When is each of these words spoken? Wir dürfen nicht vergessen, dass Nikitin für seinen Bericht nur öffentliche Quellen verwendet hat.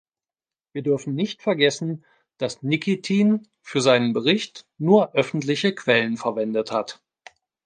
Wir 0.73 0.81
dürfen 0.81 1.13
nicht 1.13 1.43
vergessen, 1.43 2.03
dass 2.39 2.63
Nikitin 2.63 3.47
für 3.61 3.81
seinen 3.81 4.13
Bericht 4.13 4.65
nur 4.79 5.13
öffentliche 5.13 5.75
Quellen 5.75 6.17
verwendet 6.17 6.71
hat. 6.71 7.03